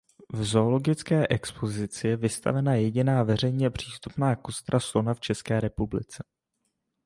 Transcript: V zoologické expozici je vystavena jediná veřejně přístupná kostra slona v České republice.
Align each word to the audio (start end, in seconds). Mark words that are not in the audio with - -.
V 0.33 0.43
zoologické 0.45 1.27
expozici 1.27 2.07
je 2.07 2.17
vystavena 2.17 2.75
jediná 2.75 3.23
veřejně 3.23 3.69
přístupná 3.69 4.35
kostra 4.35 4.79
slona 4.79 5.13
v 5.13 5.19
České 5.19 5.59
republice. 5.59 6.23